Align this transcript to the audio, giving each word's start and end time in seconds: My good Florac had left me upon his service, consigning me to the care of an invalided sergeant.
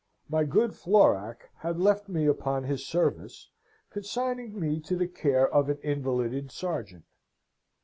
My 0.27 0.45
good 0.45 0.73
Florac 0.73 1.51
had 1.57 1.77
left 1.79 2.09
me 2.09 2.25
upon 2.25 2.63
his 2.63 2.83
service, 2.87 3.51
consigning 3.91 4.59
me 4.59 4.79
to 4.79 4.95
the 4.95 5.07
care 5.07 5.47
of 5.47 5.69
an 5.69 5.77
invalided 5.83 6.51
sergeant. 6.51 7.05